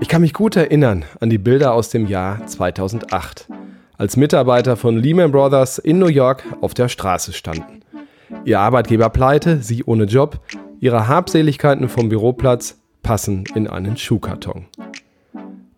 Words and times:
Ich 0.00 0.08
kann 0.08 0.20
mich 0.20 0.32
gut 0.32 0.54
erinnern 0.54 1.04
an 1.20 1.28
die 1.28 1.38
Bilder 1.38 1.72
aus 1.72 1.90
dem 1.90 2.06
Jahr 2.06 2.46
2008, 2.46 3.48
als 3.96 4.16
Mitarbeiter 4.16 4.76
von 4.76 4.96
Lehman 4.96 5.32
Brothers 5.32 5.78
in 5.78 5.98
New 5.98 6.06
York 6.06 6.44
auf 6.60 6.72
der 6.72 6.88
Straße 6.88 7.32
standen. 7.32 7.80
Ihr 8.44 8.60
Arbeitgeber 8.60 9.10
pleite, 9.10 9.60
sie 9.60 9.82
ohne 9.84 10.04
Job, 10.04 10.40
ihre 10.78 11.08
Habseligkeiten 11.08 11.88
vom 11.88 12.08
Büroplatz 12.08 12.78
passen 13.02 13.44
in 13.54 13.66
einen 13.66 13.96
Schuhkarton. 13.96 14.66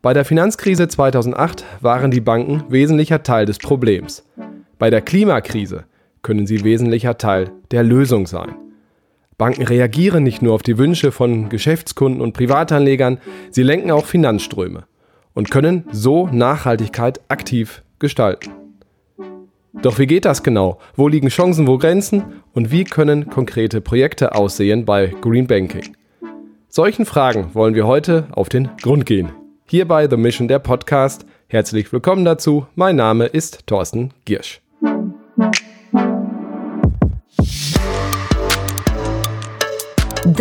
Bei 0.03 0.13
der 0.13 0.25
Finanzkrise 0.25 0.89
2008 0.89 1.65
waren 1.81 2.11
die 2.11 2.21
Banken 2.21 2.65
wesentlicher 2.69 3.23
Teil 3.23 3.47
des 3.47 3.59
Problems. 3.59 4.25
Bei 4.79 4.91
der 4.91 5.01
Klimakrise 5.01 5.85
können 6.23 6.47
sie 6.47 6.65
wesentlicher 6.65 7.17
Teil 7.17 7.53
der 7.71 7.85
Lösung 7.85 8.27
sein. 8.27 8.55
Banken 9.41 9.63
reagieren 9.63 10.23
nicht 10.23 10.43
nur 10.43 10.53
auf 10.53 10.63
die 10.63 10.77
Wünsche 10.77 11.13
von 11.13 11.49
Geschäftskunden 11.49 12.21
und 12.21 12.35
Privatanlegern, 12.35 13.17
sie 13.51 13.63
lenken 13.63 13.91
auch 13.91 14.05
Finanzströme 14.05 14.85
und 15.33 15.51
können 15.51 15.87
so 15.91 16.27
Nachhaltigkeit 16.27 17.23
aktiv 17.29 17.83
gestalten. 17.99 18.51
Doch 19.81 19.99
wie 19.99 20.07
geht 20.07 20.27
das 20.27 20.43
genau? 20.43 20.79
Wo 20.95 21.09
liegen 21.09 21.29
Chancen, 21.29 21.67
wo 21.67 21.79
Grenzen? 21.79 22.23
Und 22.53 22.71
wie 22.71 22.85
können 22.85 23.31
konkrete 23.31 23.81
Projekte 23.81 24.35
aussehen 24.35 24.85
bei 24.85 25.07
Green 25.23 25.47
Banking? 25.47 25.97
Solchen 26.69 27.07
Fragen 27.07 27.55
wollen 27.55 27.75
wir 27.75 27.87
heute 27.87 28.27
auf 28.33 28.51
den 28.51 28.69
Grund 28.83 29.07
gehen. 29.07 29.33
Hier 29.65 29.89
bei 29.89 30.07
The 30.07 30.19
Mission 30.19 30.49
der 30.49 30.59
Podcast. 30.59 31.25
Herzlich 31.49 31.91
willkommen 31.95 32.27
dazu. 32.27 32.67
Mein 32.75 32.97
Name 32.97 33.25
ist 33.25 33.67
Thorsten 33.67 34.13
Giersch. 34.27 34.61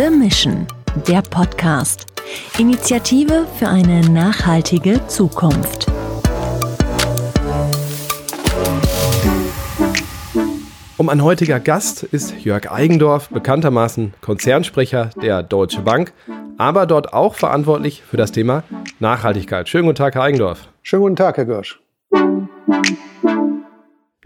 The 0.02 0.08
Mission, 0.08 0.66
der 1.06 1.20
Podcast. 1.20 2.06
Initiative 2.58 3.46
für 3.58 3.68
eine 3.68 4.00
nachhaltige 4.00 5.06
Zukunft. 5.08 5.88
Und 10.96 11.04
mein 11.04 11.22
heutiger 11.22 11.60
Gast 11.60 12.02
ist 12.02 12.34
Jörg 12.42 12.72
Eigendorf, 12.72 13.28
bekanntermaßen 13.28 14.14
Konzernsprecher 14.22 15.10
der 15.20 15.42
Deutsche 15.42 15.82
Bank, 15.82 16.14
aber 16.56 16.86
dort 16.86 17.12
auch 17.12 17.34
verantwortlich 17.34 18.02
für 18.02 18.16
das 18.16 18.32
Thema 18.32 18.62
Nachhaltigkeit. 19.00 19.68
Schönen 19.68 19.84
guten 19.84 19.96
Tag, 19.96 20.14
Herr 20.14 20.22
Eigendorf. 20.22 20.68
Schönen 20.82 21.02
guten 21.02 21.16
Tag, 21.16 21.36
Herr 21.36 21.44
Görsch. 21.44 21.78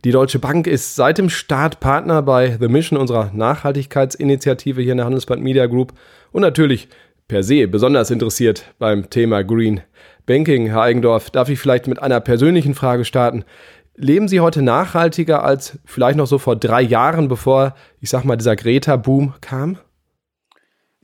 Die 0.04 0.10
Deutsche 0.10 0.38
Bank 0.38 0.66
ist 0.66 0.96
seit 0.96 1.16
dem 1.16 1.30
Start 1.30 1.80
Partner 1.80 2.20
bei 2.20 2.58
The 2.60 2.68
Mission, 2.68 2.98
unserer 2.98 3.30
Nachhaltigkeitsinitiative 3.32 4.82
hier 4.82 4.92
in 4.92 4.98
der 4.98 5.06
Handelsband 5.06 5.42
Media 5.42 5.64
Group 5.64 5.94
und 6.30 6.42
natürlich 6.42 6.88
per 7.26 7.42
se 7.42 7.66
besonders 7.66 8.10
interessiert 8.10 8.66
beim 8.78 9.08
Thema 9.08 9.42
Green 9.42 9.80
Banking. 10.26 10.66
Herr 10.66 10.82
Eigendorf, 10.82 11.30
darf 11.30 11.48
ich 11.48 11.58
vielleicht 11.58 11.86
mit 11.86 12.02
einer 12.02 12.20
persönlichen 12.20 12.74
Frage 12.74 13.06
starten? 13.06 13.46
Leben 13.96 14.28
Sie 14.28 14.40
heute 14.40 14.60
nachhaltiger 14.60 15.42
als 15.42 15.78
vielleicht 15.86 16.18
noch 16.18 16.26
so 16.26 16.36
vor 16.36 16.56
drei 16.56 16.82
Jahren, 16.82 17.28
bevor, 17.28 17.74
ich 18.00 18.10
sag 18.10 18.26
mal, 18.26 18.36
dieser 18.36 18.56
Greta-Boom 18.56 19.32
kam? 19.40 19.78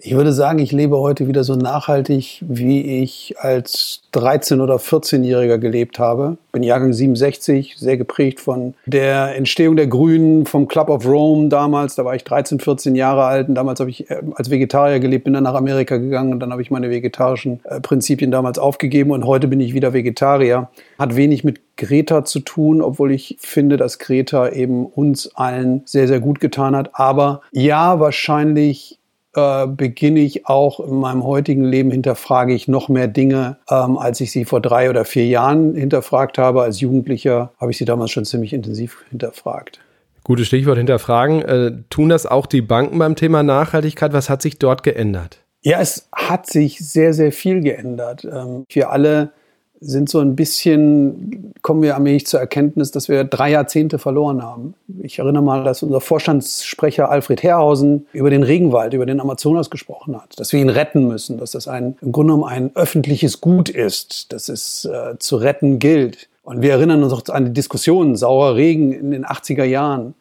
Ich 0.02 0.14
würde 0.14 0.32
sagen, 0.32 0.60
ich 0.60 0.72
lebe 0.72 0.98
heute 0.98 1.28
wieder 1.28 1.44
so 1.44 1.56
nachhaltig, 1.56 2.42
wie 2.48 3.02
ich 3.02 3.34
als 3.38 4.00
13- 4.14 4.62
oder 4.62 4.76
14-Jähriger 4.76 5.58
gelebt 5.58 5.98
habe. 5.98 6.38
Bin 6.52 6.62
Jahrgang 6.62 6.94
67, 6.94 7.76
sehr 7.76 7.98
geprägt 7.98 8.40
von 8.40 8.74
der 8.86 9.36
Entstehung 9.36 9.76
der 9.76 9.88
Grünen, 9.88 10.46
vom 10.46 10.68
Club 10.68 10.88
of 10.88 11.06
Rome 11.06 11.48
damals. 11.48 11.96
Da 11.96 12.06
war 12.06 12.14
ich 12.14 12.24
13, 12.24 12.60
14 12.60 12.94
Jahre 12.94 13.24
alt 13.24 13.48
und 13.48 13.54
damals 13.54 13.78
habe 13.78 13.90
ich 13.90 14.08
äh, 14.08 14.22
als 14.36 14.48
Vegetarier 14.50 15.00
gelebt, 15.00 15.24
bin 15.24 15.34
dann 15.34 15.44
nach 15.44 15.54
Amerika 15.54 15.98
gegangen 15.98 16.32
und 16.32 16.40
dann 16.40 16.50
habe 16.50 16.62
ich 16.62 16.70
meine 16.70 16.88
vegetarischen 16.88 17.60
äh, 17.64 17.80
Prinzipien 17.80 18.30
damals 18.30 18.58
aufgegeben 18.58 19.10
und 19.10 19.26
heute 19.26 19.48
bin 19.48 19.60
ich 19.60 19.74
wieder 19.74 19.92
Vegetarier. 19.92 20.70
Hat 20.98 21.14
wenig 21.14 21.44
mit 21.44 21.60
Greta 21.76 22.24
zu 22.24 22.40
tun, 22.40 22.80
obwohl 22.80 23.12
ich 23.12 23.36
finde, 23.40 23.76
dass 23.76 23.98
Greta 23.98 24.48
eben 24.48 24.86
uns 24.86 25.34
allen 25.34 25.82
sehr, 25.84 26.08
sehr 26.08 26.20
gut 26.20 26.40
getan 26.40 26.74
hat. 26.74 26.90
Aber 26.94 27.42
ja, 27.52 28.00
wahrscheinlich 28.00 28.99
äh, 29.34 29.66
beginne 29.66 30.20
ich 30.20 30.46
auch 30.46 30.80
in 30.80 30.96
meinem 30.96 31.24
heutigen 31.24 31.64
Leben 31.64 31.90
hinterfrage 31.90 32.52
ich 32.52 32.68
noch 32.68 32.88
mehr 32.88 33.08
Dinge, 33.08 33.58
ähm, 33.70 33.98
als 33.98 34.20
ich 34.20 34.32
sie 34.32 34.44
vor 34.44 34.60
drei 34.60 34.90
oder 34.90 35.04
vier 35.04 35.26
Jahren 35.26 35.74
hinterfragt 35.74 36.38
habe. 36.38 36.62
Als 36.62 36.80
Jugendlicher 36.80 37.52
habe 37.60 37.70
ich 37.70 37.78
sie 37.78 37.84
damals 37.84 38.10
schon 38.10 38.24
ziemlich 38.24 38.52
intensiv 38.52 39.04
hinterfragt. 39.10 39.80
Gutes 40.24 40.48
Stichwort 40.48 40.78
hinterfragen. 40.78 41.42
Äh, 41.42 41.72
tun 41.90 42.08
das 42.08 42.26
auch 42.26 42.46
die 42.46 42.62
Banken 42.62 42.98
beim 42.98 43.16
Thema 43.16 43.42
Nachhaltigkeit? 43.42 44.12
Was 44.12 44.28
hat 44.28 44.42
sich 44.42 44.58
dort 44.58 44.82
geändert? 44.82 45.38
Ja, 45.62 45.80
es 45.80 46.08
hat 46.12 46.46
sich 46.46 46.78
sehr, 46.78 47.12
sehr 47.14 47.32
viel 47.32 47.60
geändert. 47.60 48.24
Ähm, 48.24 48.64
wir 48.68 48.90
alle 48.90 49.32
sind 49.80 50.10
so 50.10 50.20
ein 50.20 50.36
bisschen, 50.36 51.54
kommen 51.62 51.80
wir 51.80 51.94
allmählich 51.94 52.26
zur 52.26 52.38
Erkenntnis, 52.38 52.90
dass 52.90 53.08
wir 53.08 53.24
drei 53.24 53.50
Jahrzehnte 53.50 53.98
verloren 53.98 54.42
haben. 54.42 54.74
Ich 55.02 55.18
erinnere 55.18 55.42
mal, 55.42 55.64
dass 55.64 55.82
unser 55.82 56.02
Vorstandssprecher 56.02 57.10
Alfred 57.10 57.42
Herrhausen 57.42 58.06
über 58.12 58.28
den 58.28 58.42
Regenwald, 58.42 58.92
über 58.92 59.06
den 59.06 59.20
Amazonas 59.20 59.70
gesprochen 59.70 60.20
hat, 60.20 60.38
dass 60.38 60.52
wir 60.52 60.60
ihn 60.60 60.68
retten 60.68 61.08
müssen, 61.08 61.38
dass 61.38 61.52
das 61.52 61.66
ein, 61.66 61.96
im 62.02 62.12
Grunde 62.12 62.34
genommen 62.34 62.50
ein 62.50 62.70
öffentliches 62.74 63.40
Gut 63.40 63.70
ist, 63.70 64.32
dass 64.32 64.50
es 64.50 64.84
äh, 64.84 65.18
zu 65.18 65.36
retten 65.36 65.78
gilt. 65.78 66.28
Und 66.42 66.60
wir 66.60 66.72
erinnern 66.72 67.02
uns 67.02 67.12
auch 67.12 67.22
an 67.32 67.46
die 67.46 67.52
Diskussion, 67.52 68.16
saurer 68.16 68.56
Regen 68.56 68.92
in 68.92 69.10
den 69.10 69.24
80er 69.24 69.64
Jahren. 69.64 70.14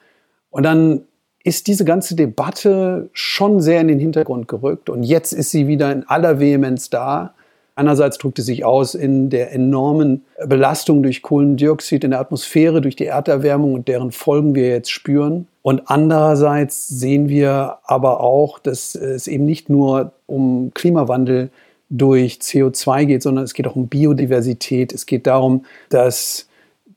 Und 0.51 0.63
dann 0.63 1.01
ist 1.43 1.67
diese 1.67 1.85
ganze 1.85 2.15
Debatte 2.15 3.09
schon 3.13 3.61
sehr 3.61 3.81
in 3.81 3.87
den 3.87 3.99
Hintergrund 3.99 4.47
gerückt. 4.47 4.89
Und 4.89 5.03
jetzt 5.03 5.33
ist 5.33 5.51
sie 5.51 5.67
wieder 5.67 5.91
in 5.91 6.07
aller 6.07 6.39
Vehemenz 6.39 6.89
da. 6.89 7.33
Einerseits 7.79 8.17
drückt 8.17 8.39
es 8.39 8.45
sich 8.45 8.65
aus 8.65 8.93
in 8.93 9.29
der 9.29 9.53
enormen 9.53 10.25
Belastung 10.45 11.01
durch 11.01 11.21
Kohlendioxid 11.21 12.03
in 12.03 12.11
der 12.11 12.19
Atmosphäre, 12.19 12.81
durch 12.81 12.97
die 12.97 13.05
Erderwärmung 13.05 13.73
und 13.73 13.87
deren 13.87 14.11
Folgen 14.11 14.53
wir 14.53 14.67
jetzt 14.67 14.91
spüren. 14.91 15.47
Und 15.61 15.83
andererseits 15.85 16.89
sehen 16.89 17.29
wir 17.29 17.77
aber 17.85 18.19
auch, 18.19 18.59
dass 18.59 18.95
es 18.95 19.27
eben 19.27 19.45
nicht 19.45 19.69
nur 19.69 20.11
um 20.27 20.71
Klimawandel 20.73 21.51
durch 21.89 22.39
CO2 22.41 23.05
geht, 23.05 23.23
sondern 23.23 23.45
es 23.45 23.53
geht 23.53 23.65
auch 23.65 23.77
um 23.77 23.87
Biodiversität. 23.87 24.91
Es 24.91 25.05
geht 25.05 25.25
darum, 25.25 25.63
dass 25.87 26.49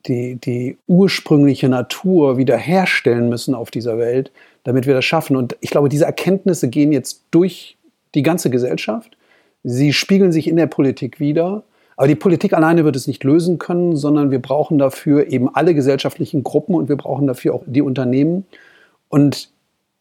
die, 0.07 0.35
die 0.35 0.79
ursprüngliche 0.89 1.69
Natur 1.69 2.39
wiederherstellen 2.39 3.29
müssen 3.29 3.55
auf 3.55 3.71
dieser 3.71 3.99
Welt, 3.99 4.33
damit 4.65 4.89
wir 4.89 4.95
das 4.95 5.05
schaffen. 5.05 5.37
Und 5.37 5.57
ich 5.61 5.71
glaube, 5.71 5.89
diese 5.89 6.07
Erkenntnisse 6.07 6.69
gehen 6.69 6.91
jetzt 6.91 7.23
durch 7.31 7.77
die 8.17 8.25
ganze 8.25 8.51
Gesellschaft. 8.51 9.17
Sie 9.65 9.93
spiegeln 9.93 10.33
sich 10.33 10.49
in 10.49 10.57
der 10.57 10.67
Politik 10.67 11.21
wieder. 11.21 11.65
Aber 11.97 12.09
die 12.09 12.15
Politik 12.15 12.53
alleine 12.55 12.85
wird 12.85 12.97
es 12.97 13.07
nicht 13.07 13.23
lösen 13.23 13.59
können, 13.59 13.97
sondern 13.97 14.31
wir 14.31 14.41
brauchen 14.41 14.79
dafür 14.79 15.31
eben 15.31 15.55
alle 15.55 15.75
gesellschaftlichen 15.75 16.43
Gruppen 16.43 16.75
und 16.75 16.89
wir 16.89 16.97
brauchen 16.97 17.27
dafür 17.27 17.55
auch 17.55 17.63
die 17.67 17.83
Unternehmen 17.83 18.47
und 19.09 19.51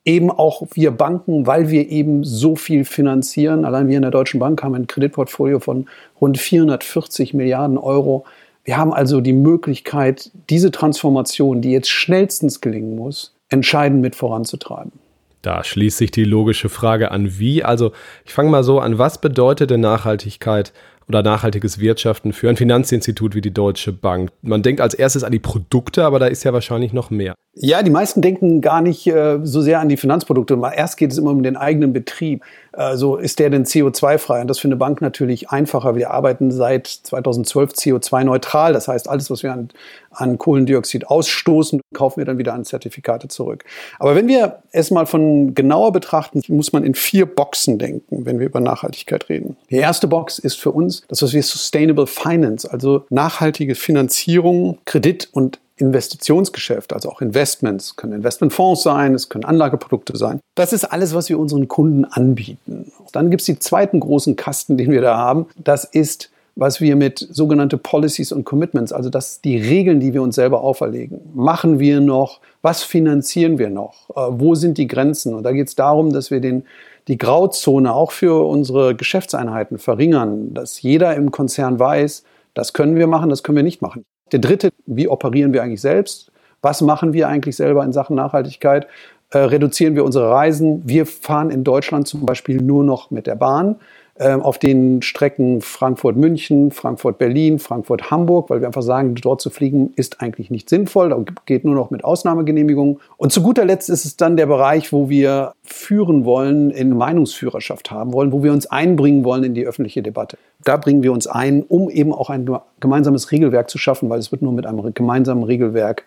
eben 0.06 0.32
auch 0.32 0.64
wir 0.74 0.92
Banken, 0.92 1.46
weil 1.46 1.70
wir 1.70 1.90
eben 1.90 2.24
so 2.24 2.56
viel 2.56 2.86
finanzieren. 2.86 3.66
Allein 3.66 3.88
wir 3.88 3.98
in 3.98 4.02
der 4.02 4.12
Deutschen 4.12 4.40
Bank 4.40 4.64
haben 4.64 4.74
ein 4.74 4.88
Kreditportfolio 4.88 5.60
von 5.60 5.88
rund 6.20 6.40
440 6.40 7.34
Milliarden 7.34 7.78
Euro. 7.78 8.26
Wir 8.64 8.78
haben 8.78 8.94
also 8.94 9.22
die 9.22 9.34
Möglichkeit, 9.34 10.32
diese 10.50 10.72
Transformation, 10.72 11.62
die 11.62 11.72
jetzt 11.72 11.90
schnellstens 11.90 12.62
gelingen 12.62 12.96
muss, 12.96 13.36
entscheidend 13.50 14.02
mit 14.02 14.16
voranzutreiben. 14.16 14.94
Da 15.42 15.64
schließt 15.64 15.98
sich 15.98 16.12
die 16.12 16.24
logische 16.24 16.70
Frage 16.70 17.12
an, 17.12 17.40
wie. 17.40 17.64
Also 17.64 17.92
ich 18.26 18.34
fange 18.34 18.50
mal 18.50 18.64
so 18.64 18.80
an, 18.80 18.98
was 18.98 19.20
bedeutet 19.20 19.72
denn 19.72 19.82
Nachhaltigkeit 19.82 20.74
oder 21.08 21.24
nachhaltiges 21.24 21.80
Wirtschaften 21.80 22.34
für 22.34 22.50
ein 22.50 22.58
Finanzinstitut 22.58 23.36
wie 23.36 23.42
die 23.42 23.54
Deutsche 23.54 23.92
Bank? 23.92 24.32
Man 24.42 24.64
denkt 24.64 24.82
als 24.82 24.94
erstes 24.94 25.24
an 25.24 25.32
die 25.32 25.40
Produkte, 25.40 26.04
aber 26.04 26.20
da 26.20 26.28
ist 26.28 26.44
ja 26.44 26.54
wahrscheinlich 26.54 26.94
noch 26.94 27.10
mehr. 27.10 27.36
Ja, 27.54 27.84
die 27.84 27.92
meisten 27.92 28.22
denken 28.22 28.62
gar 28.62 28.82
nicht 28.82 29.08
äh, 29.08 29.40
so 29.44 29.62
sehr 29.62 29.82
an 29.82 29.90
die 29.90 29.98
Finanzprodukte. 29.98 30.58
Erst 30.74 30.96
geht 30.96 31.12
es 31.12 31.18
immer 31.18 31.32
um 31.32 31.44
den 31.44 31.58
eigenen 31.58 31.92
Betrieb. 31.92 32.44
Also 32.72 33.18
ist 33.18 33.40
der 33.40 33.50
denn 33.50 33.66
CO2-frei? 33.66 34.40
Und 34.40 34.48
das 34.48 34.60
für 34.60 34.70
eine 34.70 34.78
Bank 34.78 35.02
natürlich 35.02 35.50
einfacher. 35.50 35.96
Wir 35.96 36.12
arbeiten 36.12 36.52
seit 36.52 36.88
2012 36.88 37.72
CO2-neutral. 37.72 38.72
Das 38.72 38.88
heißt, 38.88 39.10
alles, 39.10 39.30
was 39.30 39.44
wir 39.44 39.52
an, 39.52 39.68
an 40.12 40.38
Kohlendioxid 40.38 41.08
ausstoßen, 41.08 41.82
kaufen 41.94 42.22
wir 42.22 42.26
dann 42.26 42.38
wieder 42.38 42.54
an 42.54 42.64
Zertifikate 42.64 43.28
zurück. 43.28 43.66
Aber 44.00 44.16
wenn 44.16 44.30
wir 44.30 44.60
es 44.72 44.90
mal 44.90 45.06
von 45.06 45.54
genauer 45.54 45.92
betrachten, 45.92 46.42
muss 46.48 46.72
man 46.72 46.86
in 46.86 46.96
vier 46.96 47.26
Boxen 47.26 47.78
denken, 47.78 48.26
wenn 48.26 48.40
wir 48.40 48.46
über 48.46 48.62
Nachhaltigkeit 48.62 49.28
reden. 49.28 49.58
Die 49.70 49.76
erste 49.76 50.08
Box 50.08 50.40
ist 50.40 50.58
für 50.58 50.72
uns 50.72 50.91
das, 51.08 51.22
was 51.22 51.34
wir 51.34 51.44
Sustainable 51.44 52.08
Finance, 52.08 52.70
also 52.70 53.06
nachhaltige 53.10 53.76
Finanzierung, 53.76 54.78
Kredit 54.86 55.30
und 55.32 55.60
Investitionsgeschäft, 55.78 56.94
also 56.94 57.10
auch 57.10 57.22
Investments, 57.22 57.96
können 57.96 58.14
Investmentfonds 58.14 58.84
sein, 58.84 59.16
es 59.16 59.30
können 59.30 59.46
Anlageprodukte 59.46 60.16
sein. 60.16 60.40
Das 60.56 60.74
ist 60.74 60.86
alles, 60.86 61.16
was 61.16 61.28
wir 61.30 61.40
unseren 61.40 61.68
Kunden 61.68 62.06
anbieten. 62.06 62.92
Dann 63.12 63.32
gibt 63.32 63.42
es 63.42 63.48
den 63.48 63.60
zweiten 63.60 64.00
großen 64.00 64.36
Kasten, 64.36 64.78
den 64.78 64.92
wir 64.92 65.02
da 65.02 65.18
haben. 65.18 65.48
Das 65.58 65.84
ist 65.84 66.31
was 66.56 66.82
wir 66.82 66.96
mit 66.96 67.20
sogenannte 67.20 67.78
Policies 67.78 68.32
und 68.32 68.44
Commitments, 68.44 68.92
also 68.92 69.10
das 69.10 69.42
die 69.42 69.58
Regeln, 69.58 70.00
die 70.00 70.14
wir 70.14 70.22
uns 70.22 70.36
selber 70.36 70.62
auferlegen. 70.62 71.22
Machen 71.34 71.80
wir 71.80 72.02
noch? 72.02 72.40
Was 72.62 72.84
finanzieren 72.84 73.58
wir 73.58 73.70
noch? 73.70 74.10
Äh, 74.12 74.40
wo 74.40 74.56
sind 74.56 74.78
die 74.78 74.88
Grenzen? 74.88 75.34
Und 75.34 75.44
da 75.44 75.52
geht 75.52 75.68
es 75.68 75.76
darum, 75.76 76.12
dass 76.12 76.32
wir 76.32 76.42
den, 76.42 76.64
die 77.08 77.18
Grauzone 77.18 77.94
auch 77.94 78.12
für 78.12 78.48
unsere 78.48 78.96
Geschäftseinheiten 78.96 79.78
verringern, 79.78 80.54
dass 80.54 80.82
jeder 80.82 81.16
im 81.16 81.32
Konzern 81.32 81.80
weiß, 81.80 82.24
das 82.54 82.74
können 82.74 82.96
wir 82.96 83.08
machen, 83.08 83.30
das 83.30 83.44
können 83.44 83.56
wir 83.56 83.64
nicht 83.64 83.82
machen. 83.82 84.06
Der 84.32 84.40
dritte, 84.40 84.70
wie 84.86 85.08
operieren 85.08 85.54
wir 85.54 85.64
eigentlich 85.64 85.82
selbst? 85.82 86.32
Was 86.62 86.82
machen 86.82 87.14
wir 87.14 87.28
eigentlich 87.28 87.56
selber 87.56 87.84
in 87.84 87.92
Sachen 87.92 88.16
Nachhaltigkeit? 88.16 88.88
Äh, 89.32 89.40
reduzieren 89.40 89.96
wir 89.96 90.04
unsere 90.04 90.30
Reisen? 90.30 90.82
Wir 90.86 91.06
fahren 91.06 91.50
in 91.50 91.64
Deutschland 91.64 92.08
zum 92.08 92.26
Beispiel 92.26 92.62
nur 92.62 92.84
noch 92.84 93.10
mit 93.10 93.26
der 93.26 93.36
Bahn. 93.36 93.78
Ähm, 94.24 94.44
auf 94.44 94.60
den 94.60 95.02
Strecken 95.02 95.62
Frankfurt-München, 95.62 96.70
Frankfurt-Berlin, 96.70 97.58
Frankfurt-Hamburg, 97.58 98.52
weil 98.52 98.60
wir 98.60 98.68
einfach 98.68 98.84
sagen, 98.84 99.16
dort 99.16 99.42
zu 99.42 99.50
fliegen 99.50 99.94
ist 99.96 100.22
eigentlich 100.22 100.52
nicht 100.52 100.70
sinnvoll, 100.70 101.10
da 101.10 101.24
geht 101.48 101.66
nur 101.66 101.74
noch 101.74 101.90
mit 101.90 102.04
Ausnahmegenehmigung. 102.04 103.00
Und 103.18 103.32
zu 103.32 103.42
guter 103.42 103.66
Letzt 103.66 103.90
ist 103.90 104.06
es 104.06 104.18
dann 104.18 104.38
der 104.38 104.46
Bereich, 104.46 104.94
wo 104.94 105.10
wir 105.10 105.54
führen 105.64 106.24
wollen, 106.24 106.70
in 106.70 106.96
Meinungsführerschaft 106.96 107.90
haben 107.90 108.14
wollen, 108.14 108.32
wo 108.32 108.44
wir 108.44 108.54
uns 108.54 108.68
einbringen 108.68 109.24
wollen 109.24 109.44
in 109.44 109.56
die 109.56 109.66
öffentliche 109.66 110.04
Debatte. 110.04 110.38
Da 110.64 110.78
bringen 110.78 111.02
wir 111.02 111.14
uns 111.14 111.26
ein, 111.26 111.64
um 111.64 111.90
eben 111.90 112.14
auch 112.14 112.30
ein 112.30 112.48
gemeinsames 112.80 113.32
Regelwerk 113.32 113.72
zu 113.72 113.80
schaffen, 113.80 114.08
weil 114.12 114.20
es 114.20 114.32
wird 114.32 114.44
nur 114.44 114.54
mit 114.54 114.68
einem 114.68 114.94
gemeinsamen 114.94 115.42
Regelwerk 115.42 116.06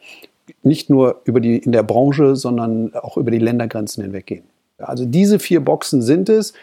nicht 0.62 0.88
nur 0.88 1.20
über 1.25 1.40
die, 1.40 1.58
in 1.58 1.72
der 1.72 1.82
Branche, 1.82 2.37
sondern 2.37 2.94
auch 2.94 3.17
über 3.17 3.32
die 3.32 3.40
Ländergrenzen 3.40 4.05
hinweg 4.05 4.26
gehen. 4.26 4.44
Also 4.78 5.05
diese 5.05 5.40
vier 5.40 5.64
Boxen 5.64 6.00
sind 6.00 6.28
es 6.28 6.55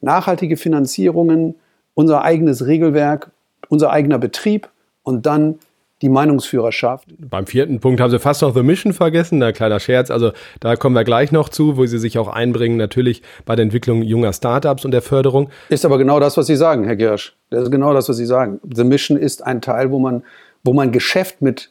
nachhaltige 0.00 0.56
Finanzierungen, 0.56 1.54
unser 1.94 2.22
eigenes 2.22 2.66
Regelwerk, 2.66 3.30
unser 3.68 3.90
eigener 3.90 4.18
Betrieb 4.18 4.68
und 5.02 5.26
dann 5.26 5.58
die 6.02 6.08
Meinungsführerschaft. 6.08 7.08
Beim 7.18 7.46
vierten 7.46 7.80
Punkt 7.80 8.00
haben 8.00 8.10
Sie 8.10 8.18
fast 8.18 8.42
noch 8.42 8.54
The 8.54 8.62
Mission 8.62 8.92
vergessen, 8.92 9.42
ein 9.42 9.52
kleiner 9.52 9.80
Scherz. 9.80 10.10
Also 10.10 10.32
da 10.60 10.76
kommen 10.76 10.94
wir 10.94 11.04
gleich 11.04 11.32
noch 11.32 11.48
zu, 11.48 11.76
wo 11.76 11.86
Sie 11.86 11.98
sich 11.98 12.18
auch 12.18 12.28
einbringen, 12.28 12.76
natürlich 12.76 13.22
bei 13.44 13.56
der 13.56 13.64
Entwicklung 13.64 14.02
junger 14.02 14.32
Startups 14.32 14.84
und 14.84 14.92
der 14.92 15.02
Förderung. 15.02 15.50
Ist 15.70 15.84
aber 15.84 15.98
genau 15.98 16.20
das, 16.20 16.36
was 16.36 16.46
Sie 16.46 16.56
sagen, 16.56 16.84
Herr 16.84 16.96
Girsch. 16.96 17.36
Das 17.50 17.64
ist 17.64 17.70
genau 17.72 17.92
das, 17.94 18.08
was 18.08 18.16
Sie 18.16 18.26
sagen. 18.26 18.60
The 18.62 18.84
Mission 18.84 19.16
ist 19.16 19.44
ein 19.44 19.60
Teil, 19.60 19.90
wo 19.90 19.98
man, 19.98 20.22
wo 20.62 20.72
man 20.72 20.92
Geschäft 20.92 21.42
mit 21.42 21.70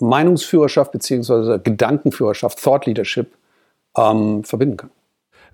Meinungsführerschaft 0.00 0.92
beziehungsweise 0.92 1.58
Gedankenführerschaft, 1.58 2.62
Thought 2.62 2.86
Leadership 2.86 3.32
ähm, 3.96 4.44
verbinden 4.44 4.76
kann. 4.76 4.90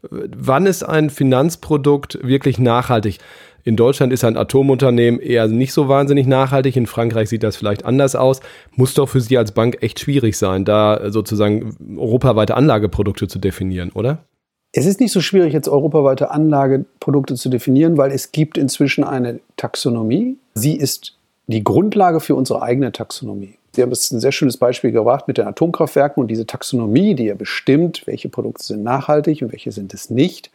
Wann 0.02 0.66
ist 0.66 0.82
ein 0.82 1.10
Finanzprodukt 1.10 2.18
wirklich 2.22 2.58
nachhaltig? 2.58 3.18
In 3.64 3.76
Deutschland 3.76 4.12
ist 4.14 4.24
ein 4.24 4.38
Atomunternehmen 4.38 5.20
eher 5.20 5.46
nicht 5.46 5.74
so 5.74 5.88
wahnsinnig 5.88 6.26
nachhaltig. 6.26 6.74
In 6.76 6.86
Frankreich 6.86 7.28
sieht 7.28 7.42
das 7.42 7.56
vielleicht 7.56 7.84
anders 7.84 8.16
aus. 8.16 8.40
Muss 8.76 8.94
doch 8.94 9.10
für 9.10 9.20
Sie 9.20 9.36
als 9.36 9.52
Bank 9.52 9.78
echt 9.82 10.00
schwierig 10.00 10.38
sein, 10.38 10.64
da 10.64 11.10
sozusagen 11.10 11.76
europaweite 11.98 12.56
Anlageprodukte 12.56 13.28
zu 13.28 13.38
definieren, 13.38 13.90
oder? 13.92 14.24
Es 14.72 14.86
ist 14.86 15.00
nicht 15.00 15.12
so 15.12 15.20
schwierig, 15.20 15.52
jetzt 15.52 15.68
europaweite 15.68 16.30
Anlageprodukte 16.30 17.34
zu 17.34 17.50
definieren, 17.50 17.98
weil 17.98 18.10
es 18.10 18.32
gibt 18.32 18.56
inzwischen 18.56 19.04
eine 19.04 19.40
Taxonomie. 19.56 20.38
Sie 20.54 20.76
ist 20.76 21.18
die 21.46 21.62
Grundlage 21.62 22.20
für 22.20 22.36
unsere 22.36 22.62
eigene 22.62 22.92
Taxonomie. 22.92 23.57
Sie 23.78 23.82
haben 23.82 23.90
jetzt 23.90 24.10
ein 24.10 24.18
sehr 24.18 24.32
schönes 24.32 24.56
Beispiel 24.56 24.90
gebracht 24.90 25.28
mit 25.28 25.38
den 25.38 25.46
Atomkraftwerken 25.46 26.20
und 26.20 26.26
diese 26.26 26.46
Taxonomie, 26.46 27.14
die 27.14 27.26
ja 27.26 27.36
bestimmt, 27.36 28.08
welche 28.08 28.28
Produkte 28.28 28.64
sind 28.64 28.82
nachhaltig 28.82 29.40
und 29.40 29.52
welche 29.52 29.70
sind 29.70 29.94
es 29.94 30.10
nicht. 30.10 30.50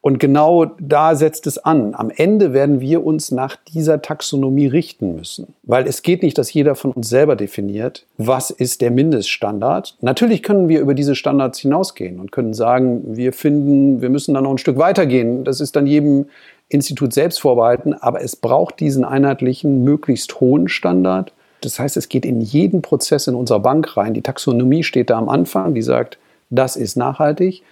Und 0.00 0.18
genau 0.18 0.64
da 0.80 1.14
setzt 1.14 1.46
es 1.46 1.58
an. 1.58 1.94
Am 1.94 2.10
Ende 2.10 2.54
werden 2.54 2.80
wir 2.80 3.04
uns 3.04 3.30
nach 3.30 3.56
dieser 3.56 4.00
Taxonomie 4.00 4.68
richten 4.68 5.14
müssen. 5.14 5.52
Weil 5.64 5.86
es 5.86 6.00
geht 6.00 6.22
nicht, 6.22 6.38
dass 6.38 6.50
jeder 6.54 6.74
von 6.74 6.92
uns 6.92 7.10
selber 7.10 7.36
definiert, 7.36 8.06
was 8.16 8.50
ist 8.50 8.80
der 8.80 8.90
Mindeststandard. 8.90 9.98
Natürlich 10.00 10.42
können 10.42 10.70
wir 10.70 10.80
über 10.80 10.94
diese 10.94 11.14
Standards 11.14 11.58
hinausgehen 11.58 12.20
und 12.20 12.32
können 12.32 12.54
sagen, 12.54 13.02
wir 13.04 13.34
finden, 13.34 14.00
wir 14.00 14.08
müssen 14.08 14.32
da 14.32 14.40
noch 14.40 14.52
ein 14.52 14.56
Stück 14.56 14.78
weitergehen. 14.78 15.44
Das 15.44 15.60
ist 15.60 15.76
dann 15.76 15.86
jedem 15.86 16.24
Institut 16.70 17.12
selbst 17.12 17.38
vorbehalten. 17.38 17.92
Aber 17.92 18.22
es 18.22 18.34
braucht 18.34 18.80
diesen 18.80 19.04
einheitlichen, 19.04 19.84
möglichst 19.84 20.40
hohen 20.40 20.68
Standard 20.68 21.34
das 21.64 21.78
heißt, 21.78 21.96
es 21.96 22.08
geht 22.08 22.24
in 22.24 22.40
jeden 22.40 22.82
Prozess 22.82 23.26
in 23.26 23.34
unserer 23.34 23.60
Bank 23.60 23.96
rein. 23.96 24.14
Die 24.14 24.22
Taxonomie 24.22 24.82
steht 24.82 25.10
da 25.10 25.18
am 25.18 25.28
Anfang, 25.28 25.74
die 25.74 25.82
sagt, 25.82 26.18
das 26.50 26.76
ist 26.76 26.96
nachhaltig. 26.96 27.62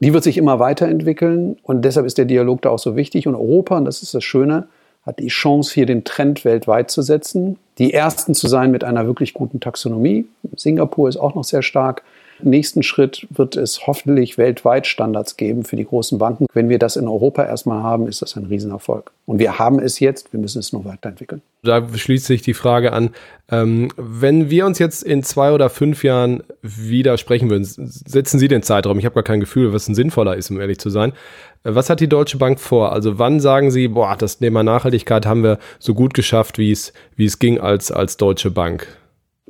Die 0.00 0.14
wird 0.14 0.24
sich 0.24 0.38
immer 0.38 0.58
weiterentwickeln 0.58 1.58
und 1.62 1.84
deshalb 1.84 2.06
ist 2.06 2.16
der 2.16 2.24
Dialog 2.24 2.62
da 2.62 2.70
auch 2.70 2.78
so 2.78 2.96
wichtig. 2.96 3.26
Und 3.26 3.34
Europa, 3.34 3.76
und 3.76 3.84
das 3.84 4.02
ist 4.02 4.14
das 4.14 4.24
Schöne, 4.24 4.68
hat 5.02 5.18
die 5.18 5.28
Chance, 5.28 5.74
hier 5.74 5.86
den 5.86 6.04
Trend 6.04 6.44
weltweit 6.44 6.90
zu 6.90 7.02
setzen, 7.02 7.58
die 7.78 7.92
Ersten 7.92 8.34
zu 8.34 8.48
sein 8.48 8.70
mit 8.70 8.84
einer 8.84 9.06
wirklich 9.06 9.34
guten 9.34 9.60
Taxonomie. 9.60 10.26
Singapur 10.56 11.08
ist 11.08 11.16
auch 11.16 11.34
noch 11.34 11.44
sehr 11.44 11.62
stark. 11.62 12.02
Nächsten 12.44 12.82
Schritt 12.82 13.26
wird 13.30 13.56
es 13.56 13.86
hoffentlich 13.86 14.38
weltweit 14.38 14.86
Standards 14.86 15.36
geben 15.36 15.64
für 15.64 15.76
die 15.76 15.84
großen 15.84 16.18
Banken. 16.18 16.46
Wenn 16.52 16.68
wir 16.68 16.78
das 16.78 16.96
in 16.96 17.06
Europa 17.08 17.44
erstmal 17.44 17.82
haben, 17.82 18.06
ist 18.06 18.22
das 18.22 18.36
ein 18.36 18.46
Riesenerfolg. 18.46 19.10
Und 19.26 19.38
wir 19.38 19.58
haben 19.58 19.78
es 19.78 20.00
jetzt, 20.00 20.32
wir 20.32 20.40
müssen 20.40 20.58
es 20.58 20.72
noch 20.72 20.84
weiterentwickeln. 20.84 21.42
Da 21.62 21.86
schließt 21.94 22.26
sich 22.26 22.42
die 22.42 22.54
Frage 22.54 22.92
an, 22.92 23.10
ähm, 23.50 23.90
wenn 23.96 24.50
wir 24.50 24.66
uns 24.66 24.78
jetzt 24.78 25.02
in 25.02 25.22
zwei 25.22 25.52
oder 25.52 25.70
fünf 25.70 26.04
Jahren 26.04 26.42
wieder 26.62 27.18
sprechen 27.18 27.50
würden, 27.50 27.64
setzen 27.64 28.38
Sie 28.38 28.48
den 28.48 28.62
Zeitraum, 28.62 28.98
ich 28.98 29.04
habe 29.04 29.14
gar 29.14 29.24
kein 29.24 29.40
Gefühl, 29.40 29.72
was 29.72 29.88
ein 29.88 29.94
sinnvoller 29.94 30.36
ist, 30.36 30.50
um 30.50 30.60
ehrlich 30.60 30.78
zu 30.78 30.90
sein. 30.90 31.12
Äh, 31.64 31.74
was 31.74 31.90
hat 31.90 32.00
die 32.00 32.08
Deutsche 32.08 32.38
Bank 32.38 32.60
vor? 32.60 32.92
Also 32.92 33.18
wann 33.18 33.40
sagen 33.40 33.70
Sie, 33.70 33.88
boah, 33.88 34.16
das 34.16 34.38
Thema 34.38 34.62
Nachhaltigkeit 34.62 35.26
haben 35.26 35.42
wir 35.42 35.58
so 35.78 35.94
gut 35.94 36.14
geschafft, 36.14 36.58
wie 36.58 36.72
es, 36.72 36.92
wie 37.16 37.26
es 37.26 37.38
ging 37.38 37.60
als, 37.60 37.90
als 37.92 38.16
Deutsche 38.16 38.50
Bank? 38.50 38.99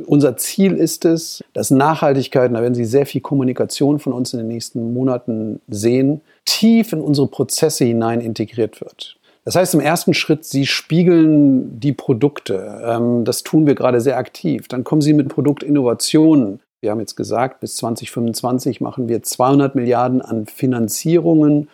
Unser 0.07 0.37
Ziel 0.37 0.75
ist 0.75 1.05
es, 1.05 1.45
dass 1.53 1.71
Nachhaltigkeit, 1.71 2.53
da 2.53 2.63
werden 2.63 2.75
Sie 2.75 2.85
sehr 2.85 3.07
viel 3.07 3.21
Kommunikation 3.21 3.99
von 3.99 4.13
uns 4.13 4.33
in 4.33 4.39
den 4.39 4.49
nächsten 4.49 4.95
Monaten 4.95 5.61
sehen, 5.69 6.23
tief 6.45 6.93
in 6.93 7.01
unsere 7.01 7.27
Prozesse 7.27 7.85
hinein 7.85 8.21
integriert 8.21 8.81
wird. 8.81 9.17
Das 9.45 9.57
heißt 9.57 9.75
im 9.75 9.81
ersten 9.81 10.15
Schritt, 10.15 10.45
Sie 10.45 10.67
spiegeln 10.67 11.81
die 11.81 11.93
Produkte. 11.93 12.83
Ähm, 12.85 13.25
das 13.25 13.43
tun 13.43 13.67
wir 13.67 13.75
gerade 13.75 14.01
sehr 14.01 14.17
aktiv. 14.17 14.69
Dann 14.69 14.85
kommen 14.85 15.03
Sie 15.03 15.13
mit 15.13 15.29
Produktinnovationen. 15.29 16.61
Wir 16.81 16.91
haben 16.91 17.01
jetzt 17.01 17.17
gesagt, 17.17 17.61
bis 17.61 17.77
2025 17.77 18.81
machen 18.81 19.09
wir 19.09 19.23
200 19.23 19.75
Milliarden 19.75 20.23
an 20.23 20.47
Finanzierungen 20.47 21.69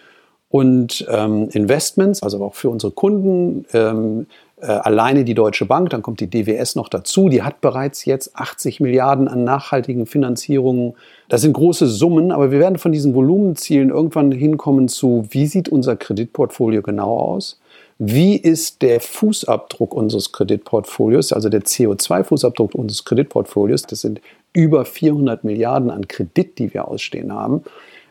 und 0.49 1.07
ähm, 1.11 1.49
Investments, 1.53 2.23
also 2.23 2.43
auch 2.43 2.55
für 2.55 2.71
unsere 2.71 2.93
Kunden. 2.93 3.67
Ähm, 3.73 4.27
äh, 4.59 4.67
alleine 4.67 5.25
die 5.25 5.35
Deutsche 5.35 5.67
Bank, 5.67 5.91
dann 5.91 6.03
kommt 6.03 6.21
die 6.21 6.31
DWS 6.31 6.77
noch 6.77 6.89
dazu, 6.89 7.29
die 7.29 7.43
hat 7.43 7.61
bereits 7.61 8.07
jetzt 8.07 8.37
80 8.37 8.81
Milliarden 8.81 9.29
an 9.29 9.45
nachhaltigen 9.45 10.07
Finanzierungen. 10.07 10.95
Das 11.29 11.43
sind 11.43 11.53
große 11.53 11.87
Summen, 11.87 12.33
aber 12.33 12.51
wir 12.51 12.59
werden 12.59 12.79
von 12.79 12.93
diesen 12.93 13.15
Volumenzielen 13.15 13.91
irgendwann 13.91 14.33
hinkommen 14.33 14.89
zu, 14.89 15.27
wie 15.29 15.47
sieht 15.47 15.69
unser 15.69 15.97
Kreditportfolio 15.97 16.81
genau 16.81 17.19
aus? 17.19 17.61
Wie 17.99 18.37
ist 18.37 18.83
der 18.83 19.01
Fußabdruck 19.01 19.95
unseres 19.95 20.33
Kreditportfolios, 20.33 21.33
also 21.33 21.49
der 21.49 21.63
CO2-Fußabdruck 21.63 22.75
unseres 22.75 23.05
Kreditportfolios? 23.05 23.83
Das 23.83 24.03
sind 24.03 24.21
über 24.53 24.85
400 24.85 25.45
Milliarden 25.45 25.91
an 25.91 26.09
Kredit, 26.09 26.59
die 26.59 26.73
wir 26.73 26.89
ausstehen 26.89 27.33
haben. 27.33 27.63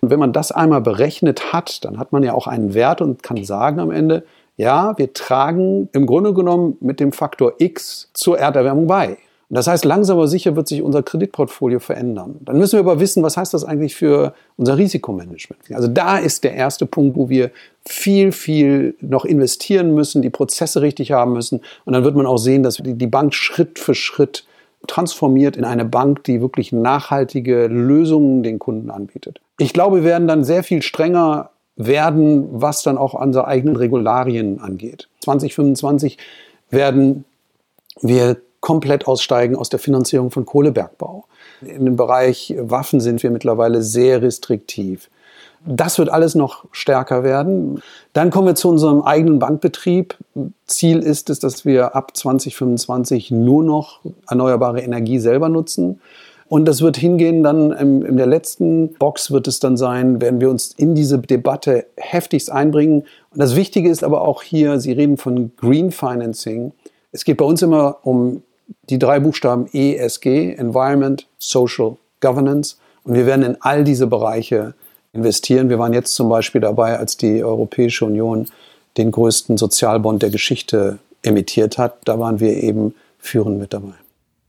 Und 0.02 0.12
wenn 0.12 0.20
man 0.20 0.34
das 0.34 0.52
einmal 0.52 0.82
berechnet 0.82 1.54
hat, 1.54 1.84
dann 1.86 1.98
hat 1.98 2.12
man 2.12 2.22
ja 2.22 2.34
auch 2.34 2.46
einen 2.46 2.76
Wert 2.76 3.02
und 3.02 3.24
kann 3.24 3.44
sagen 3.44 3.80
am 3.80 3.90
Ende, 3.90 4.24
ja, 4.58 4.98
wir 4.98 5.14
tragen 5.14 5.90
im 5.92 6.06
Grunde 6.06 6.34
genommen 6.34 6.78
mit 6.80 7.00
dem 7.00 7.12
Faktor 7.12 7.54
X 7.58 8.10
zur 8.14 8.40
Erderwärmung 8.40 8.88
bei. 8.88 9.18
Und 9.50 9.58
das 9.58 9.68
heißt, 9.68 9.86
langsam 9.86 10.18
aber 10.18 10.28
sicher 10.28 10.56
wird 10.56 10.68
sich 10.68 10.82
unser 10.82 11.04
Kreditportfolio 11.04 11.80
verändern. 11.80 12.38
Dann 12.42 12.58
müssen 12.58 12.74
wir 12.74 12.80
aber 12.80 13.00
wissen, 13.00 13.22
was 13.22 13.38
heißt 13.38 13.54
das 13.54 13.64
eigentlich 13.64 13.96
für 13.96 14.34
unser 14.58 14.78
Risikomanagement? 14.78 15.62
Also 15.72 15.88
da 15.88 16.18
ist 16.18 16.44
der 16.44 16.56
erste 16.56 16.88
Punkt, 16.88 17.16
wo 17.16 17.30
wir 17.30 17.52
viel, 17.86 18.32
viel 18.32 18.96
noch 19.02 19.24
investieren 19.24 19.94
müssen, 19.94 20.24
die 20.24 20.32
Prozesse 20.32 20.82
richtig 20.82 21.12
haben 21.12 21.34
müssen. 21.34 21.62
Und 21.86 21.94
dann 21.94 22.04
wird 22.04 22.16
man 22.16 22.26
auch 22.26 22.38
sehen, 22.38 22.64
dass 22.64 22.78
die 22.84 23.08
Bank 23.08 23.36
Schritt 23.36 23.78
für 23.78 23.94
Schritt 23.94 24.46
transformiert 24.88 25.58
in 25.58 25.64
eine 25.64 25.86
Bank, 25.86 26.24
die 26.24 26.42
wirklich 26.42 26.72
nachhaltige 26.72 27.68
Lösungen 27.68 28.42
den 28.42 28.58
Kunden 28.58 28.90
anbietet. 28.90 29.42
Ich 29.60 29.74
glaube, 29.74 29.98
wir 29.98 30.04
werden 30.04 30.28
dann 30.28 30.44
sehr 30.44 30.64
viel 30.64 30.82
strenger 30.82 31.52
werden, 31.76 32.48
was 32.52 32.84
dann 32.84 32.98
auch 32.98 33.14
unsere 33.14 33.48
eigenen 33.48 33.76
Regularien 33.76 34.60
angeht. 34.60 35.10
2025 35.22 36.18
werden 36.70 37.26
wir 38.02 38.38
komplett 38.60 39.08
aussteigen 39.08 39.56
aus 39.56 39.70
der 39.70 39.80
Finanzierung 39.80 40.32
von 40.32 40.46
Kohlebergbau. 40.46 41.26
In 41.62 41.86
dem 41.86 41.96
Bereich 41.96 42.56
Waffen 42.58 43.00
sind 43.00 43.22
wir 43.22 43.30
mittlerweile 43.30 43.82
sehr 43.82 44.22
restriktiv. 44.22 45.10
Das 45.68 45.98
wird 45.98 46.10
alles 46.10 46.36
noch 46.36 46.66
stärker 46.72 47.24
werden. 47.24 47.82
Dann 48.14 48.30
kommen 48.30 48.48
wir 48.48 48.56
zu 48.56 48.70
unserem 48.70 49.02
eigenen 49.02 49.40
Bankbetrieb. 49.40 50.16
Ziel 50.68 51.00
ist 51.00 51.30
es, 51.30 51.40
dass 51.40 51.66
wir 51.66 51.96
ab 51.96 52.16
2025 52.16 53.32
nur 53.32 53.64
noch 53.64 54.00
erneuerbare 54.30 54.82
Energie 54.82 55.20
selber 55.20 55.50
nutzen. 55.50 56.02
Und 56.48 56.66
das 56.66 56.82
wird 56.82 56.98
hingehen 56.98 57.42
dann 57.42 57.72
in, 57.72 58.04
in 58.04 58.18
der 58.18 58.28
letzten 58.28 58.94
Box 58.94 59.32
wird 59.32 59.48
es 59.48 59.60
dann 59.60 59.78
sein, 59.78 60.22
werden 60.22 60.40
wir 60.40 60.50
uns 60.50 60.74
in 60.78 60.94
diese 60.94 61.18
Debatte 61.18 61.88
heftigst 61.98 62.52
einbringen. 62.52 63.02
Und 63.32 63.40
das 63.40 63.56
Wichtige 63.56 63.90
ist 63.90 64.04
aber 64.04 64.22
auch 64.22 64.44
hier, 64.44 64.80
Sie 64.80 64.92
reden 64.92 65.18
von 65.18 65.52
Green 65.58 65.92
Financing. 65.92 66.72
Es 67.12 67.26
geht 67.26 67.38
bei 67.38 67.46
uns 67.46 67.62
immer 67.62 67.98
um 68.04 68.44
die 68.90 69.00
drei 69.00 69.20
Buchstaben 69.20 69.68
ESG, 69.74 70.54
Environment, 70.54 71.28
Social, 71.40 71.98
Governance. 72.22 72.78
Und 73.04 73.16
wir 73.16 73.26
werden 73.26 73.44
in 73.44 73.58
all 73.62 73.84
diese 73.84 74.06
Bereiche 74.06 74.76
investieren. 75.14 75.70
Wir 75.70 75.80
waren 75.80 75.94
jetzt 75.94 76.14
zum 76.14 76.30
Beispiel 76.30 76.62
dabei, 76.62 77.00
als 77.00 77.18
die 77.18 77.44
Europäische 77.44 78.06
Union 78.06 78.48
den 78.98 79.12
größten 79.12 79.58
Sozialbond 79.58 80.22
der 80.22 80.30
Geschichte 80.30 81.00
emittiert 81.24 81.78
hat. 81.78 81.98
Da 82.06 82.20
waren 82.20 82.40
wir 82.40 82.56
eben 82.62 82.94
führend 83.18 83.60
mit 83.60 83.74
dabei. 83.74 83.94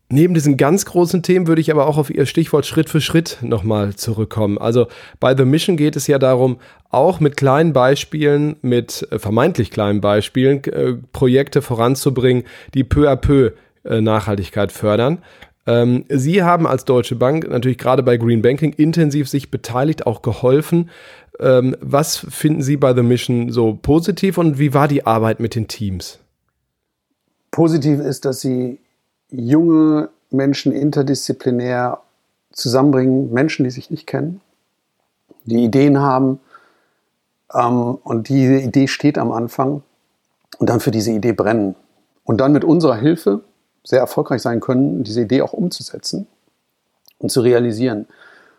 Neben 0.08 0.34
diesen 0.34 0.56
ganz 0.56 0.84
großen 0.84 1.24
Themen 1.24 1.48
würde 1.48 1.60
ich 1.60 1.70
aber 1.72 1.88
auch 1.88 1.98
auf 1.98 2.10
Ihr 2.10 2.26
Stichwort 2.26 2.64
Schritt 2.64 2.88
für 2.88 3.00
Schritt 3.00 3.38
nochmal 3.42 3.96
zurückkommen. 3.96 4.56
Also 4.56 4.86
bei 5.18 5.36
The 5.36 5.44
Mission 5.44 5.76
geht 5.76 5.96
es 5.96 6.06
ja 6.06 6.20
darum, 6.20 6.58
auch 6.90 7.18
mit 7.18 7.36
kleinen 7.36 7.72
Beispielen, 7.72 8.56
mit 8.62 9.06
äh, 9.10 9.18
vermeintlich 9.18 9.72
kleinen 9.72 10.00
Beispielen, 10.00 10.62
äh, 10.64 10.94
Projekte 11.12 11.60
voranzubringen, 11.60 12.44
die 12.74 12.84
peu 12.84 13.10
à 13.10 13.16
peu 13.16 13.52
äh, 13.84 14.00
Nachhaltigkeit 14.00 14.70
fördern. 14.70 15.18
Ähm, 15.66 16.04
Sie 16.08 16.44
haben 16.44 16.68
als 16.68 16.84
Deutsche 16.84 17.16
Bank 17.16 17.48
natürlich 17.50 17.78
gerade 17.78 18.04
bei 18.04 18.16
Green 18.16 18.42
Banking 18.42 18.72
intensiv 18.74 19.28
sich 19.28 19.50
beteiligt, 19.50 20.06
auch 20.06 20.22
geholfen. 20.22 20.90
Ähm, 21.40 21.76
was 21.80 22.16
finden 22.16 22.62
Sie 22.62 22.76
bei 22.76 22.94
The 22.94 23.02
Mission 23.02 23.50
so 23.50 23.74
positiv 23.74 24.38
und 24.38 24.60
wie 24.60 24.72
war 24.72 24.86
die 24.86 25.04
Arbeit 25.04 25.40
mit 25.40 25.56
den 25.56 25.66
Teams? 25.66 26.20
Positiv 27.50 27.98
ist, 27.98 28.24
dass 28.24 28.40
Sie 28.40 28.78
junge 29.30 30.08
Menschen 30.30 30.72
interdisziplinär 30.72 32.00
zusammenbringen, 32.52 33.32
Menschen, 33.32 33.64
die 33.64 33.70
sich 33.70 33.90
nicht 33.90 34.06
kennen, 34.06 34.40
die 35.44 35.64
Ideen 35.64 36.00
haben 36.00 36.40
ähm, 37.52 37.98
und 38.02 38.28
diese 38.28 38.58
Idee 38.58 38.88
steht 38.88 39.18
am 39.18 39.32
Anfang 39.32 39.82
und 40.58 40.68
dann 40.70 40.80
für 40.80 40.90
diese 40.90 41.12
Idee 41.12 41.32
brennen 41.32 41.74
und 42.24 42.40
dann 42.40 42.52
mit 42.52 42.64
unserer 42.64 42.96
Hilfe 42.96 43.42
sehr 43.84 44.00
erfolgreich 44.00 44.42
sein 44.42 44.60
können, 44.60 45.04
diese 45.04 45.22
Idee 45.22 45.42
auch 45.42 45.52
umzusetzen 45.52 46.26
und 47.18 47.30
zu 47.30 47.40
realisieren. 47.40 48.06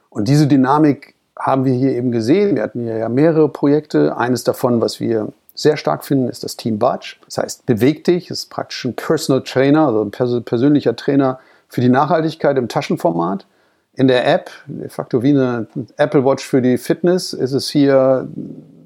Und 0.09 0.27
diese 0.27 0.47
Dynamik 0.47 1.15
haben 1.37 1.65
wir 1.65 1.73
hier 1.73 1.91
eben 1.91 2.11
gesehen. 2.11 2.55
Wir 2.55 2.63
hatten 2.63 2.83
hier 2.83 2.97
ja 2.97 3.09
mehrere 3.09 3.49
Projekte. 3.49 4.17
Eines 4.17 4.43
davon, 4.43 4.81
was 4.81 4.99
wir 4.99 5.33
sehr 5.57 5.75
stark 5.75 6.05
finden, 6.05 6.29
ist 6.29 6.43
das 6.43 6.55
Team 6.55 6.77
Budge. 6.77 7.15
Das 7.25 7.39
heißt, 7.39 7.65
beweg 7.65 8.03
dich, 8.03 8.29
ist 8.29 8.49
praktisch 8.51 8.85
ein 8.85 8.93
Personal 8.93 9.41
Trainer, 9.41 9.87
also 9.87 10.03
ein 10.03 10.43
persönlicher 10.43 10.95
Trainer 10.95 11.39
für 11.67 11.81
die 11.81 11.89
Nachhaltigkeit 11.89 12.57
im 12.57 12.69
Taschenformat. 12.69 13.45
In 13.95 14.07
der 14.07 14.31
App, 14.31 14.51
de 14.67 14.87
facto 14.87 15.23
wie 15.23 15.31
eine 15.31 15.65
Apple 15.97 16.23
Watch 16.23 16.45
für 16.45 16.61
die 16.61 16.77
Fitness, 16.77 17.33
ist 17.33 17.53
es 17.53 17.69
hier 17.69 18.27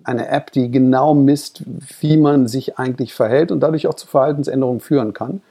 eine 0.06 0.30
App, 0.30 0.54
die 0.54 0.72
genau 0.72 1.14
misst, 1.14 1.62
wie 2.00 2.16
man 2.16 2.48
sich 2.48 2.80
eigentlich 2.80 3.14
verhält 3.14 3.52
und 3.52 3.60
dadurch 3.60 3.88
auch 3.88 3.96
zu 3.96 4.08
Verhaltensänderungen 4.08 4.80
führen 4.80 5.14
kann. 5.14 5.42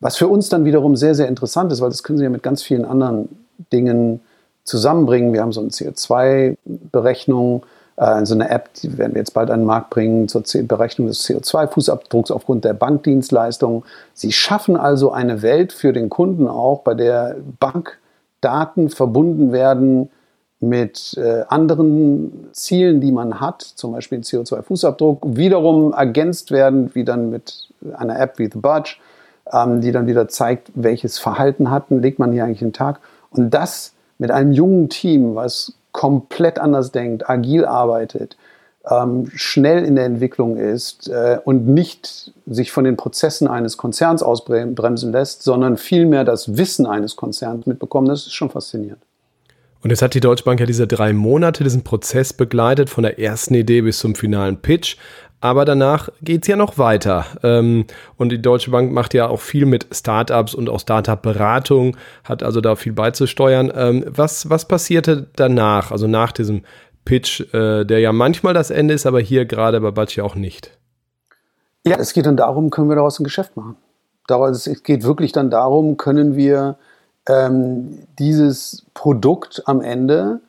Was 0.00 0.18
für 0.18 0.28
uns 0.28 0.50
dann 0.50 0.66
wiederum 0.66 0.94
sehr, 0.94 1.14
sehr 1.14 1.26
interessant 1.26 1.72
ist, 1.72 1.80
weil 1.80 1.88
das 1.88 2.02
können 2.02 2.18
Sie 2.18 2.24
ja 2.24 2.30
mit 2.30 2.42
ganz 2.42 2.62
vielen 2.62 2.84
anderen 2.84 3.30
Dingen 3.72 4.20
zusammenbringen. 4.64 5.32
Wir 5.32 5.40
haben 5.40 5.52
so 5.52 5.62
eine 5.62 5.70
CO2-Berechnung, 5.70 7.64
äh, 7.96 8.24
so 8.24 8.34
eine 8.34 8.50
App, 8.50 8.72
die 8.74 8.98
werden 8.98 9.14
wir 9.14 9.20
jetzt 9.20 9.34
bald 9.34 9.50
an 9.50 9.60
den 9.60 9.66
Markt 9.66 9.90
bringen 9.90 10.28
zur 10.28 10.42
Berechnung 10.62 11.08
des 11.08 11.24
CO2-Fußabdrucks 11.24 12.30
aufgrund 12.30 12.64
der 12.64 12.74
Bankdienstleistungen. 12.74 13.84
Sie 14.14 14.32
schaffen 14.32 14.76
also 14.76 15.12
eine 15.12 15.42
Welt 15.42 15.72
für 15.72 15.92
den 15.92 16.10
Kunden 16.10 16.48
auch, 16.48 16.80
bei 16.82 16.94
der 16.94 17.36
Bankdaten 17.58 18.90
verbunden 18.90 19.52
werden 19.52 20.10
mit 20.60 21.14
äh, 21.18 21.44
anderen 21.48 22.48
Zielen, 22.52 23.00
die 23.00 23.12
man 23.12 23.40
hat, 23.40 23.62
zum 23.62 23.92
Beispiel 23.92 24.20
CO2-Fußabdruck, 24.20 25.36
wiederum 25.36 25.92
ergänzt 25.92 26.50
werden, 26.50 26.94
wie 26.94 27.04
dann 27.04 27.30
mit 27.30 27.68
einer 27.94 28.18
App 28.18 28.38
wie 28.38 28.48
The 28.50 28.58
Budge, 28.58 28.96
ähm, 29.52 29.80
die 29.80 29.92
dann 29.92 30.06
wieder 30.06 30.28
zeigt, 30.28 30.70
welches 30.74 31.18
Verhalten 31.18 31.70
hatten, 31.70 32.00
legt 32.00 32.18
man 32.18 32.32
hier 32.32 32.44
eigentlich 32.44 32.60
den 32.60 32.72
Tag. 32.72 33.00
Und 33.30 33.50
das 33.50 33.92
mit 34.18 34.30
einem 34.30 34.52
jungen 34.52 34.88
Team, 34.88 35.34
was 35.34 35.74
komplett 35.96 36.58
anders 36.58 36.92
denkt, 36.92 37.28
agil 37.28 37.64
arbeitet, 37.64 38.36
ähm, 38.88 39.30
schnell 39.34 39.82
in 39.82 39.96
der 39.96 40.04
Entwicklung 40.04 40.58
ist 40.58 41.08
äh, 41.08 41.38
und 41.42 41.66
nicht 41.66 42.32
sich 42.44 42.70
von 42.70 42.84
den 42.84 42.98
Prozessen 42.98 43.48
eines 43.48 43.78
Konzerns 43.78 44.22
ausbremsen 44.22 45.10
lässt, 45.10 45.42
sondern 45.42 45.78
vielmehr 45.78 46.24
das 46.24 46.58
Wissen 46.58 46.84
eines 46.84 47.16
Konzerns 47.16 47.64
mitbekommen, 47.64 48.08
das 48.08 48.26
ist 48.26 48.34
schon 48.34 48.50
faszinierend. 48.50 49.00
Und 49.82 49.88
jetzt 49.88 50.02
hat 50.02 50.12
die 50.12 50.20
Deutsche 50.20 50.44
Bank 50.44 50.60
ja 50.60 50.66
diese 50.66 50.86
drei 50.86 51.14
Monate 51.14 51.64
diesen 51.64 51.82
Prozess 51.82 52.34
begleitet, 52.34 52.90
von 52.90 53.02
der 53.02 53.18
ersten 53.18 53.54
Idee 53.54 53.80
bis 53.80 53.98
zum 53.98 54.14
finalen 54.14 54.58
Pitch. 54.58 54.98
Aber 55.46 55.64
danach 55.64 56.08
geht 56.22 56.42
es 56.42 56.48
ja 56.48 56.56
noch 56.56 56.76
weiter. 56.76 57.24
Ähm, 57.44 57.84
und 58.16 58.30
die 58.32 58.42
Deutsche 58.42 58.72
Bank 58.72 58.90
macht 58.90 59.14
ja 59.14 59.28
auch 59.28 59.40
viel 59.40 59.64
mit 59.64 59.86
Startups 59.92 60.56
und 60.56 60.68
auch 60.68 60.80
Startup-Beratung, 60.80 61.96
hat 62.24 62.42
also 62.42 62.60
da 62.60 62.74
viel 62.74 62.92
beizusteuern. 62.92 63.72
Ähm, 63.72 64.04
was, 64.08 64.50
was 64.50 64.66
passierte 64.66 65.28
danach, 65.36 65.92
also 65.92 66.08
nach 66.08 66.32
diesem 66.32 66.64
Pitch, 67.04 67.42
äh, 67.54 67.84
der 67.84 68.00
ja 68.00 68.10
manchmal 68.10 68.54
das 68.54 68.70
Ende 68.70 68.94
ist, 68.94 69.06
aber 69.06 69.20
hier 69.20 69.44
gerade 69.44 69.80
bei 69.80 69.92
Batsch 69.92 70.18
auch 70.18 70.34
nicht? 70.34 70.72
Ja, 71.86 71.96
es 71.96 72.12
geht 72.12 72.26
dann 72.26 72.36
darum, 72.36 72.70
können 72.70 72.88
wir 72.88 72.96
daraus 72.96 73.20
ein 73.20 73.24
Geschäft 73.24 73.56
machen. 73.56 73.76
Es 74.50 74.82
geht 74.82 75.04
wirklich 75.04 75.30
dann 75.30 75.48
darum, 75.48 75.96
können 75.96 76.34
wir 76.34 76.76
ähm, 77.28 78.00
dieses 78.18 78.84
Produkt 78.94 79.62
am 79.66 79.80
Ende 79.80 80.40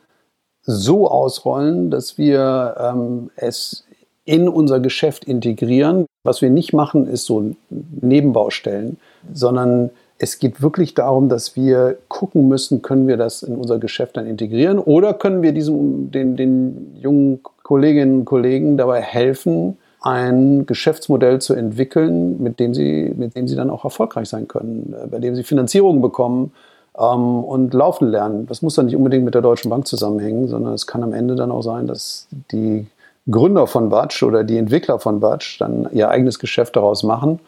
so 0.62 1.08
ausrollen, 1.08 1.92
dass 1.92 2.18
wir 2.18 2.74
ähm, 2.80 3.30
es 3.36 3.84
in 4.28 4.46
unser 4.46 4.78
Geschäft 4.78 5.24
integrieren. 5.24 6.04
Was 6.22 6.42
wir 6.42 6.50
nicht 6.50 6.74
machen, 6.74 7.06
ist 7.06 7.24
so 7.24 7.54
Nebenbaustellen, 7.70 8.98
sondern 9.32 9.88
es 10.18 10.38
geht 10.38 10.60
wirklich 10.60 10.92
darum, 10.92 11.30
dass 11.30 11.56
wir 11.56 11.96
gucken 12.08 12.46
müssen, 12.46 12.82
können 12.82 13.08
wir 13.08 13.16
das 13.16 13.42
in 13.42 13.56
unser 13.56 13.78
Geschäft 13.78 14.18
dann 14.18 14.26
integrieren 14.26 14.78
oder 14.78 15.14
können 15.14 15.40
wir 15.40 15.52
diesem, 15.52 16.10
den, 16.10 16.36
den 16.36 16.96
jungen 17.00 17.40
Kolleginnen 17.62 18.20
und 18.20 18.24
Kollegen 18.26 18.76
dabei 18.76 19.00
helfen, 19.00 19.78
ein 20.02 20.66
Geschäftsmodell 20.66 21.40
zu 21.40 21.54
entwickeln, 21.54 22.42
mit 22.42 22.60
dem 22.60 22.74
sie, 22.74 23.12
mit 23.16 23.34
dem 23.34 23.48
sie 23.48 23.56
dann 23.56 23.70
auch 23.70 23.84
erfolgreich 23.84 24.28
sein 24.28 24.46
können, 24.46 24.94
äh, 24.94 25.06
bei 25.06 25.20
dem 25.20 25.36
sie 25.36 25.42
Finanzierung 25.42 26.02
bekommen 26.02 26.52
ähm, 26.98 27.44
und 27.44 27.72
laufen 27.72 28.08
lernen. 28.08 28.46
Das 28.46 28.60
muss 28.60 28.74
dann 28.74 28.86
nicht 28.86 28.96
unbedingt 28.96 29.24
mit 29.24 29.34
der 29.34 29.42
Deutschen 29.42 29.70
Bank 29.70 29.86
zusammenhängen, 29.86 30.48
sondern 30.48 30.74
es 30.74 30.86
kann 30.86 31.02
am 31.02 31.14
Ende 31.14 31.34
dann 31.34 31.50
auch 31.50 31.62
sein, 31.62 31.86
dass 31.86 32.28
die 32.52 32.86
Gründer 33.30 33.66
von 33.66 33.88
Batsch 33.88 34.22
oder 34.22 34.44
die 34.44 34.56
Entwickler 34.56 34.98
von 34.98 35.20
Batsch 35.20 35.60
dann 35.60 35.88
ihr 35.92 36.08
eigenes 36.08 36.38
Geschäft 36.38 36.76
daraus 36.76 37.02
machen 37.02 37.40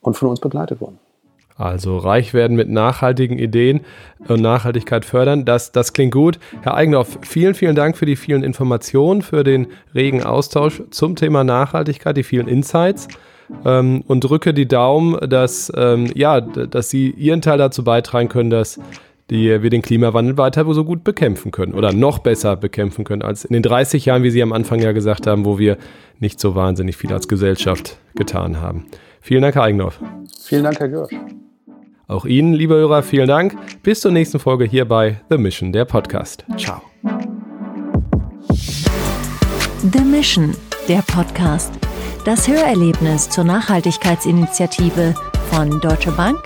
und 0.00 0.16
von 0.16 0.28
uns 0.28 0.40
begleitet 0.40 0.80
wurden. 0.80 0.98
Also 1.58 1.98
reich 1.98 2.34
werden 2.34 2.56
mit 2.56 2.68
nachhaltigen 2.68 3.36
Ideen 3.36 3.80
und 4.28 4.40
Nachhaltigkeit 4.40 5.04
fördern. 5.04 5.44
Das, 5.44 5.72
das 5.72 5.92
klingt 5.92 6.14
gut. 6.14 6.38
Herr 6.62 6.74
Eigenhoff, 6.74 7.18
vielen, 7.22 7.54
vielen 7.54 7.74
Dank 7.74 7.96
für 7.96 8.06
die 8.06 8.14
vielen 8.14 8.44
Informationen, 8.44 9.22
für 9.22 9.42
den 9.42 9.66
regen 9.92 10.22
Austausch 10.22 10.82
zum 10.90 11.16
Thema 11.16 11.42
Nachhaltigkeit, 11.42 12.16
die 12.16 12.22
vielen 12.22 12.46
Insights. 12.46 13.08
Ähm, 13.64 14.04
und 14.06 14.20
drücke 14.20 14.54
die 14.54 14.68
Daumen, 14.68 15.18
dass, 15.28 15.72
ähm, 15.74 16.12
ja, 16.14 16.40
dass 16.40 16.90
Sie 16.90 17.10
Ihren 17.10 17.40
Teil 17.40 17.58
dazu 17.58 17.82
beitragen 17.82 18.28
können, 18.28 18.50
dass 18.50 18.78
die 19.30 19.62
wir 19.62 19.70
den 19.70 19.82
Klimawandel 19.82 20.38
weiter 20.38 20.64
so 20.72 20.84
gut 20.84 21.04
bekämpfen 21.04 21.50
können 21.50 21.74
oder 21.74 21.92
noch 21.92 22.18
besser 22.18 22.56
bekämpfen 22.56 23.04
können 23.04 23.22
als 23.22 23.44
in 23.44 23.52
den 23.52 23.62
30 23.62 24.06
Jahren, 24.06 24.22
wie 24.22 24.30
Sie 24.30 24.42
am 24.42 24.52
Anfang 24.52 24.80
ja 24.80 24.92
gesagt 24.92 25.26
haben, 25.26 25.44
wo 25.44 25.58
wir 25.58 25.76
nicht 26.18 26.40
so 26.40 26.54
wahnsinnig 26.54 26.96
viel 26.96 27.12
als 27.12 27.28
Gesellschaft 27.28 27.98
getan 28.14 28.60
haben. 28.60 28.86
Vielen 29.20 29.42
Dank, 29.42 29.54
Herr 29.54 29.64
Eigenhoff. 29.64 30.00
Vielen 30.40 30.64
Dank, 30.64 30.80
Herr 30.80 30.88
Görsch. 30.88 31.14
Auch 32.06 32.24
Ihnen, 32.24 32.54
liebe 32.54 32.74
Hörer, 32.74 33.02
vielen 33.02 33.28
Dank. 33.28 33.54
Bis 33.82 34.00
zur 34.00 34.12
nächsten 34.12 34.38
Folge 34.38 34.64
hier 34.64 34.86
bei 34.86 35.20
The 35.28 35.36
Mission, 35.36 35.72
der 35.72 35.84
Podcast. 35.84 36.46
Ciao. 36.56 36.80
The 39.92 40.00
Mission, 40.00 40.56
der 40.88 41.02
Podcast. 41.02 41.72
Das 42.24 42.48
Hörerlebnis 42.48 43.28
zur 43.28 43.44
Nachhaltigkeitsinitiative 43.44 45.14
von 45.50 45.80
Deutsche 45.80 46.12
Bank, 46.12 46.38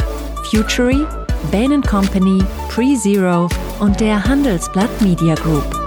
Futury 0.51 1.07
Bain 1.51 1.83
Company, 1.83 2.43
PreZero 2.69 3.49
und 3.81 4.01
der 4.01 4.25
Handelsblatt 4.25 5.03
Media 5.03 5.35
Group. 5.35 5.82